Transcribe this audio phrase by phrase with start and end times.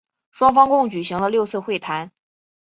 [0.31, 2.11] 双方共举行了六次会谈。